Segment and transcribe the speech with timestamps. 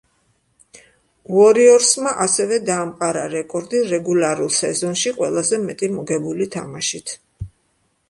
[1.39, 7.19] უორიორსმა ასევე დაამყარა რეკორდი, რეგულარულ სეზონში ყველაზე მეტი მოგებული თამაშით.